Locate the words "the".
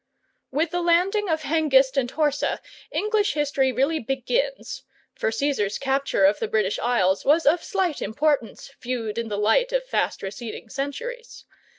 0.71-0.81, 6.39-6.47, 9.27-9.37